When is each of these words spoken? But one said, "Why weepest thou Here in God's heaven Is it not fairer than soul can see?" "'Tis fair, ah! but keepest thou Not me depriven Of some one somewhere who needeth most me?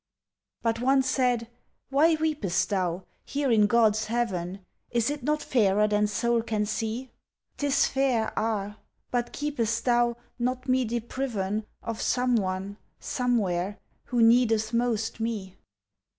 But 0.63 0.79
one 0.81 1.03
said, 1.03 1.47
"Why 1.91 2.15
weepest 2.15 2.71
thou 2.71 3.05
Here 3.23 3.51
in 3.51 3.67
God's 3.67 4.05
heaven 4.05 4.65
Is 4.89 5.11
it 5.11 5.21
not 5.21 5.43
fairer 5.43 5.87
than 5.87 6.07
soul 6.07 6.41
can 6.41 6.65
see?" 6.65 7.11
"'Tis 7.57 7.85
fair, 7.85 8.33
ah! 8.35 8.79
but 9.11 9.31
keepest 9.31 9.85
thou 9.85 10.17
Not 10.39 10.67
me 10.67 10.85
depriven 10.85 11.67
Of 11.83 12.01
some 12.01 12.35
one 12.35 12.77
somewhere 12.99 13.77
who 14.05 14.23
needeth 14.23 14.73
most 14.73 15.19
me? 15.19 15.55